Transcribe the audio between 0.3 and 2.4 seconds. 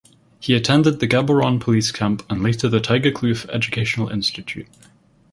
He attended the Gaborone Police Camp